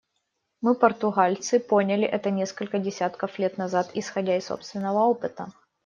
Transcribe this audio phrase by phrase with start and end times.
[0.61, 5.53] Мы, португальцы, поняли это несколько десятков лет назад, исходя из собственного опыта.